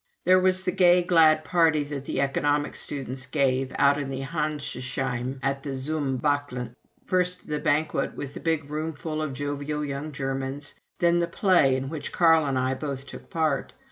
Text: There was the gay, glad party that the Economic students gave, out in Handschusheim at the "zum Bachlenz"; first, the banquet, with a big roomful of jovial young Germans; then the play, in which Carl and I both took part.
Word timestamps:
There 0.23 0.39
was 0.39 0.63
the 0.63 0.71
gay, 0.71 1.03
glad 1.03 1.45
party 1.45 1.83
that 1.83 2.05
the 2.05 2.21
Economic 2.21 2.73
students 2.73 3.27
gave, 3.27 3.71
out 3.77 3.99
in 3.99 4.09
Handschusheim 4.09 5.37
at 5.43 5.61
the 5.61 5.75
"zum 5.75 6.17
Bachlenz"; 6.17 6.73
first, 7.05 7.45
the 7.45 7.59
banquet, 7.59 8.15
with 8.15 8.35
a 8.35 8.39
big 8.39 8.71
roomful 8.71 9.21
of 9.21 9.33
jovial 9.33 9.85
young 9.85 10.11
Germans; 10.11 10.73
then 10.97 11.19
the 11.19 11.27
play, 11.27 11.75
in 11.75 11.87
which 11.87 12.11
Carl 12.11 12.47
and 12.47 12.57
I 12.57 12.73
both 12.73 13.05
took 13.05 13.29
part. 13.29 13.73